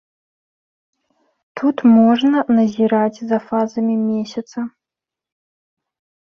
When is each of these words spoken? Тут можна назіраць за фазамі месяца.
Тут 1.61 1.77
можна 1.99 2.39
назіраць 2.59 3.19
за 3.35 3.39
фазамі 3.53 3.95
месяца. 4.09 4.59